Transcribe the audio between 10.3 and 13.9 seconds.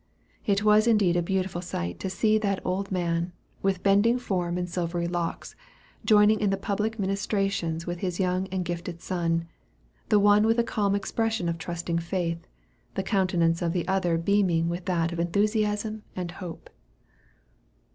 with a calm expression of trusting faith; the countenance of the